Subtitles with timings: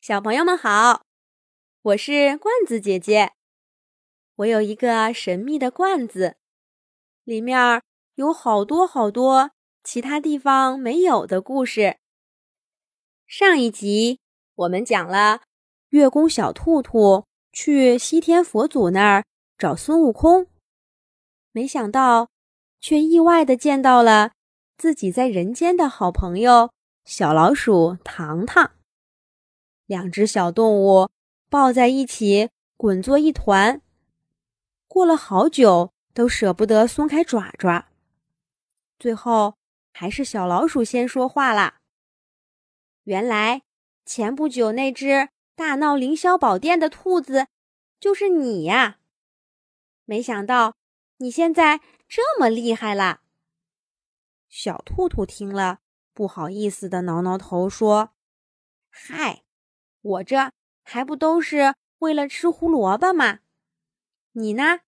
[0.00, 1.02] 小朋友们好，
[1.82, 3.32] 我是罐子姐姐。
[4.36, 6.36] 我有一个神秘的罐子，
[7.22, 7.82] 里面
[8.16, 9.52] 有好多好多
[9.84, 11.98] 其他地方没有的故事。
[13.26, 14.18] 上一集
[14.54, 15.42] 我们讲了
[15.90, 19.24] 月宫小兔兔去西天佛祖那儿
[19.56, 20.48] 找孙悟空，
[21.52, 22.30] 没想到
[22.80, 24.32] 却意外的见到了
[24.78, 26.72] 自己在人间的好朋友
[27.04, 28.70] 小老鼠糖糖。
[29.86, 31.10] 两只小动物
[31.50, 33.82] 抱在一起，滚作一团。
[34.86, 37.88] 过了好久，都舍不得松开爪爪。
[39.00, 39.56] 最后，
[39.92, 41.80] 还是小老鼠先说话啦。
[43.02, 43.62] 原来，
[44.06, 47.48] 前不久那只大闹凌霄宝殿的兔子，
[47.98, 48.98] 就是你呀！
[50.04, 50.76] 没想到
[51.16, 53.22] 你现在这么厉害啦！
[54.48, 55.80] 小兔兔听了，
[56.12, 58.12] 不好意思的挠挠头，说
[58.88, 59.44] ：“嗨，
[60.00, 63.40] 我这还不都是为了吃胡萝卜吗？”
[64.32, 64.80] 你呢，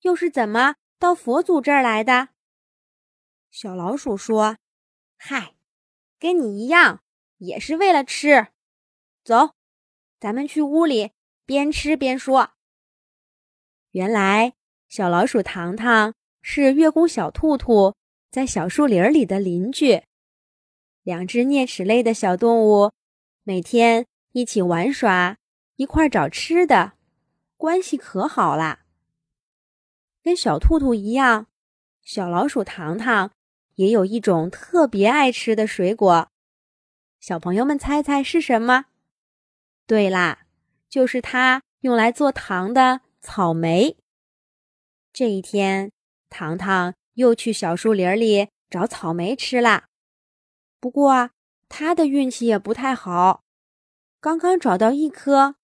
[0.00, 2.30] 又是怎么到佛祖这儿来的？
[3.50, 4.58] 小老鼠说
[5.16, 5.54] ：“嗨，
[6.18, 7.02] 跟你一样，
[7.38, 8.48] 也是为了吃。
[9.22, 9.54] 走，
[10.18, 11.12] 咱们去屋里
[11.46, 12.52] 边吃边说。”
[13.92, 14.54] 原来，
[14.88, 17.94] 小老鼠糖糖是月宫小兔兔
[18.34, 20.02] 在小树林里的邻居，
[21.04, 22.90] 两只啮齿类的小动物
[23.44, 25.36] 每天一起玩耍，
[25.76, 26.94] 一块找吃的，
[27.56, 28.86] 关系可好啦。
[30.20, 31.46] 跟小兔兔一样，
[32.02, 33.30] 小老鼠糖糖
[33.76, 36.28] 也有一种特别爱吃的水果。
[37.20, 38.86] 小朋友们猜猜是什么？
[39.86, 40.40] 对啦，
[40.88, 43.96] 就是它用来做糖的草莓。
[45.12, 45.92] 这一天，
[46.28, 49.88] 糖糖又去小树林里找草莓吃啦。
[50.80, 51.30] 不过，
[51.68, 53.42] 他的运气也不太好，
[54.20, 55.56] 刚刚找到一颗，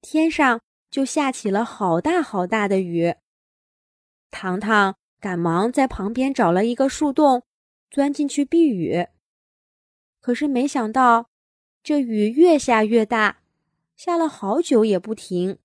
[0.00, 0.60] 天上
[0.90, 3.14] 就下起了好大好大的雨。
[4.30, 7.44] 糖糖赶忙在旁边找了一个树洞，
[7.90, 9.06] 钻进去避雨。
[10.20, 11.30] 可是没想到，
[11.82, 13.40] 这雨越下越大，
[13.96, 15.58] 下了好久也不停。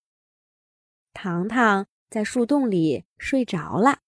[1.12, 4.00] 糖糖在树洞里睡着了。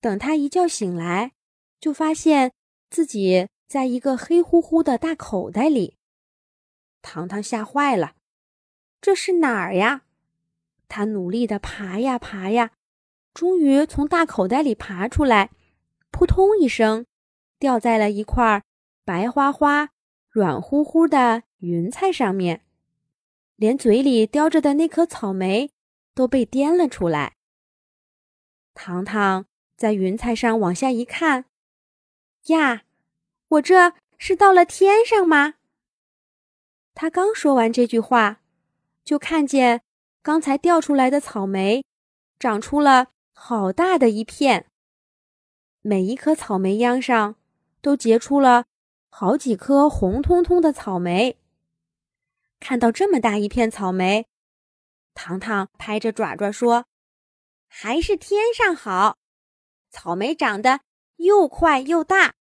[0.00, 1.32] 等他一觉醒来，
[1.80, 2.52] 就发现
[2.90, 5.96] 自己在一个黑乎乎的大口袋里。
[7.02, 8.14] 糖糖吓坏了，
[9.00, 10.02] 这是哪儿呀？
[10.88, 12.72] 他努力的爬呀爬呀。
[13.34, 15.50] 终于从大口袋里爬出来，
[16.10, 17.04] 扑通一声，
[17.58, 18.64] 掉在了一块
[19.04, 19.90] 白花花、
[20.30, 22.64] 软乎乎的云彩上面，
[23.56, 25.70] 连嘴里叼着的那颗草莓
[26.14, 27.36] 都被颠了出来。
[28.72, 29.44] 糖糖
[29.76, 31.44] 在云彩上往下一看，
[32.46, 32.82] 呀，
[33.48, 35.54] 我这是到了天上吗？
[36.94, 38.40] 他刚说完这句话，
[39.04, 39.82] 就看见
[40.22, 41.84] 刚才掉出来的草莓
[42.38, 43.08] 长出了。
[43.38, 44.70] 好大的一片，
[45.82, 47.36] 每一颗草莓秧上
[47.82, 48.64] 都结出了
[49.10, 51.36] 好几颗红彤彤的草莓。
[52.58, 54.26] 看到这么大一片草莓，
[55.12, 56.86] 糖糖拍着爪爪说
[57.68, 59.18] ：“还是天上好，
[59.90, 60.80] 草莓长得
[61.16, 62.34] 又快又大。”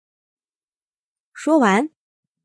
[1.33, 1.91] 说完，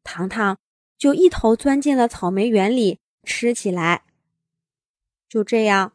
[0.04, 0.60] 糖糖
[0.98, 4.06] 就一头钻进了草莓园里吃起来。
[5.28, 5.94] 就这样，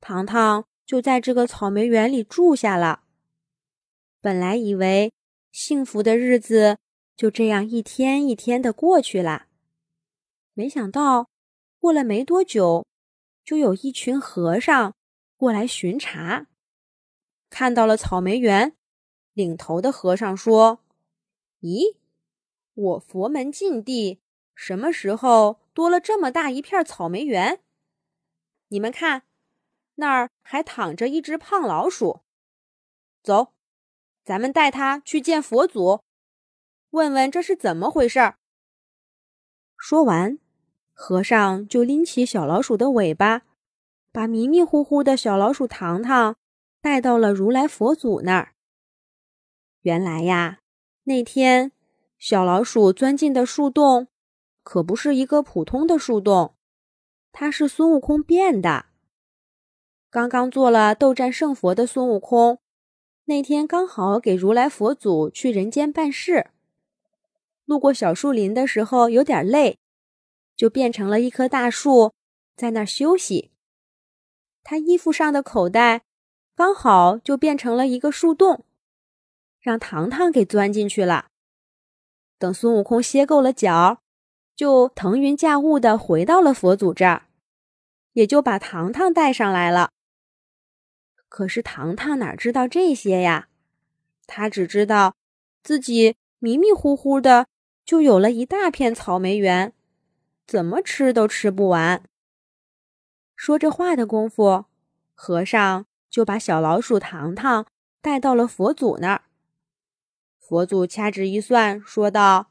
[0.00, 0.64] 糖糖。
[0.86, 3.04] 就在这个草莓园里住下了。
[4.20, 5.12] 本来以为
[5.52, 6.78] 幸福的日子
[7.16, 9.46] 就这样一天一天的过去了，
[10.52, 11.30] 没想到
[11.78, 12.88] 过了没多久，
[13.44, 14.96] 就有一群和尚
[15.36, 16.48] 过来巡查，
[17.50, 18.74] 看到了草莓园。
[19.34, 20.80] 领头的和尚说
[21.60, 21.96] ：“咦，
[22.72, 24.20] 我佛门禁地
[24.54, 27.60] 什么时候多了这么大一片草莓园？
[28.68, 29.24] 你们看。”
[29.96, 32.20] 那儿还躺着一只胖老鼠，
[33.22, 33.52] 走，
[34.24, 36.00] 咱们带它去见佛祖，
[36.90, 38.32] 问问这是怎么回事。
[39.76, 40.38] 说完，
[40.94, 43.42] 和尚就拎起小老鼠的尾巴，
[44.10, 46.36] 把迷迷糊糊的小老鼠糖糖
[46.80, 48.54] 带到了如来佛祖那儿。
[49.82, 50.60] 原来呀，
[51.04, 51.72] 那天
[52.18, 54.08] 小老鼠钻进的树洞，
[54.62, 56.54] 可不是一个普通的树洞，
[57.32, 58.86] 它是孙悟空变的。
[60.10, 62.58] 刚刚做了斗战胜佛的孙悟空，
[63.26, 66.50] 那天刚好给如来佛祖去人间办事，
[67.64, 69.78] 路过小树林的时候有点累，
[70.56, 72.12] 就变成了一棵大树，
[72.56, 73.52] 在那儿休息。
[74.62, 76.02] 他衣服上的口袋
[76.54, 78.64] 刚好就变成了一个树洞，
[79.60, 81.28] 让糖糖给钻进去了。
[82.38, 84.02] 等孙悟空歇够了脚，
[84.54, 87.26] 就腾云驾雾的回到了佛祖这儿，
[88.12, 89.90] 也就把糖糖带上来了。
[91.28, 93.48] 可是糖糖哪知道这些呀？
[94.26, 95.16] 他只知道
[95.62, 97.46] 自己迷迷糊糊的
[97.84, 99.72] 就有了一大片草莓园，
[100.46, 102.02] 怎么吃都吃不完。
[103.36, 104.66] 说这话的功夫，
[105.14, 107.66] 和尚就把小老鼠糖糖
[108.02, 109.22] 带到了佛祖那儿。
[110.38, 112.48] 佛祖掐指一算，说道：“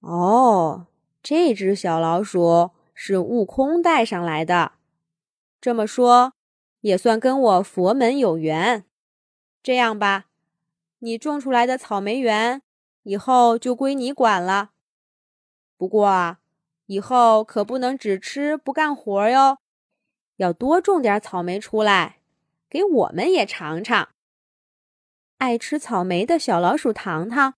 [0.00, 0.86] 哦，
[1.22, 4.72] 这只小老鼠是悟空带上来的。
[5.60, 6.32] 这么说，
[6.80, 8.86] 也算跟我佛门有缘。
[9.62, 10.24] 这样吧，
[11.00, 12.62] 你种出来的草莓园
[13.02, 14.70] 以后就归你管了。
[15.76, 16.38] 不过啊，
[16.86, 19.58] 以后可不能只吃不干活哟，
[20.36, 22.21] 要多种点草莓出来，
[22.72, 24.08] 给我们也尝尝。”
[25.36, 27.56] 爱吃草莓的小老鼠糖糖，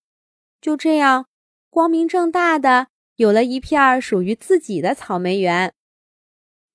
[0.60, 1.28] 就这样
[1.70, 5.72] 光明正大的有了一片属于自己的草莓园。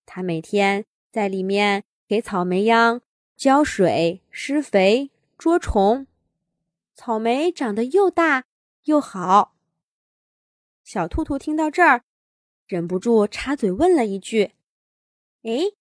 [0.06, 3.02] 他每天在里面给草莓秧
[3.36, 6.08] 浇水、施肥、捉虫，
[6.96, 8.46] 草莓长得又大
[8.84, 9.56] 又好。
[10.84, 12.04] 小兔兔听到这儿，
[12.68, 14.54] 忍不住插嘴问了一句
[15.44, 15.74] ：“哎，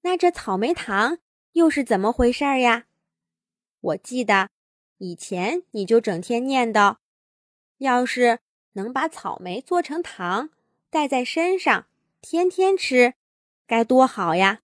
[0.00, 1.18] 那这草莓糖
[1.58, 2.86] 又是怎么回事儿呀？”
[3.80, 4.48] 我记得
[4.98, 6.96] 以前你就整天念叨，
[7.78, 8.38] 要是
[8.72, 10.50] 能把草莓做成糖
[10.88, 11.86] 带在身上，
[12.20, 13.14] 天天吃，
[13.66, 14.62] 该多好呀！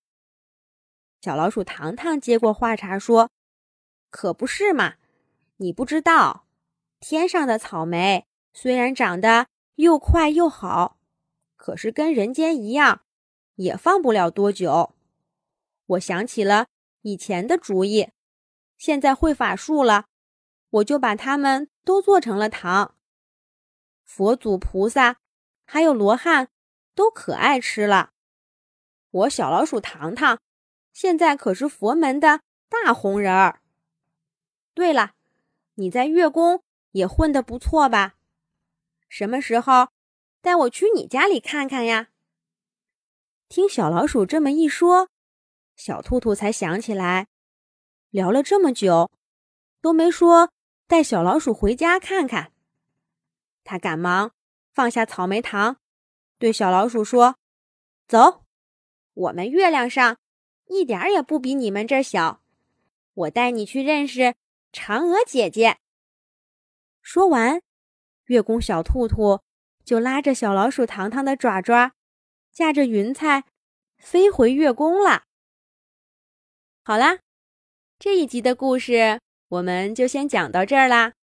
[1.20, 3.30] 小老鼠糖糖接过话茬说
[4.10, 4.94] ：“可不是嘛，
[5.56, 6.46] 你不知道，
[7.00, 10.98] 天上的草莓虽然长得又快又好，
[11.56, 13.02] 可是跟人间一样，
[13.56, 14.94] 也放不了多久。
[15.86, 16.66] 我想起了
[17.04, 18.10] 以前的主意。”
[18.76, 20.06] 现在会法术了，
[20.68, 22.96] 我就把它们都做成了糖。
[24.02, 25.18] 佛祖、菩萨
[25.64, 26.48] 还有罗汉
[26.94, 28.10] 都可爱吃了。
[29.10, 30.40] 我小老鼠糖糖
[30.92, 33.62] 现在可是佛门的大红人儿。
[34.74, 35.12] 对了，
[35.74, 38.16] 你在月宫也混得不错吧？
[39.08, 39.88] 什么时候
[40.42, 42.08] 带我去你家里看看呀？
[43.48, 45.08] 听小老鼠这么一说，
[45.76, 47.28] 小兔兔才想起来。
[48.10, 49.10] 聊了这么久，
[49.80, 50.50] 都没说
[50.86, 52.52] 带小老鼠回家看看。
[53.64, 54.32] 他赶忙
[54.72, 55.78] 放下草莓糖，
[56.38, 57.36] 对小老鼠说
[58.06, 58.44] ：“走，
[59.14, 60.18] 我们月亮上
[60.66, 62.42] 一点儿也不比你们这儿小，
[63.14, 64.34] 我带你去认识
[64.72, 65.78] 嫦娥姐姐。”
[67.02, 67.60] 说完，
[68.26, 69.40] 月宫小兔兔
[69.84, 71.94] 就拉着小老鼠糖糖的爪爪，
[72.52, 73.44] 驾着云彩
[73.98, 75.24] 飞回月宫了。
[76.86, 77.18] 好啦。
[77.98, 81.14] 这一集的故事我们就先讲到这儿啦。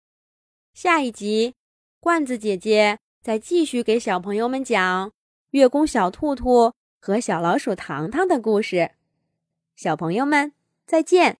[0.73, 1.53] 下一集，
[1.99, 5.11] 罐子姐姐再继续给小朋友们讲
[5.51, 8.93] 月宫小兔兔和小老鼠糖糖的故事。
[9.75, 10.51] 小朋友们
[10.87, 11.29] 再见。